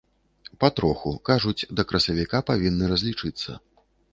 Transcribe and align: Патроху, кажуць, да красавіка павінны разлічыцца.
Патроху, 0.63 1.11
кажуць, 1.29 1.67
да 1.81 1.87
красавіка 1.91 2.43
павінны 2.51 2.85
разлічыцца. 2.95 3.51